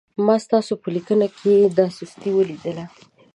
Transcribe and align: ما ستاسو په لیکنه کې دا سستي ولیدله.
ما 0.25 0.35
ستاسو 0.45 0.73
په 0.81 0.87
لیکنه 0.95 1.27
کې 1.37 1.53
دا 1.77 1.85
سستي 1.97 2.29
ولیدله. 2.33 2.85